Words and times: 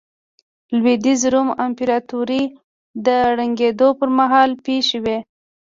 د 0.69 0.69
لوېدیځ 0.79 1.21
روم 1.33 1.49
امپراتورۍ 1.65 2.43
د 3.05 3.07
ړنګېدو 3.37 3.87
پرمهال 3.99 4.49
پېښې 4.65 4.97
وې 5.03 5.17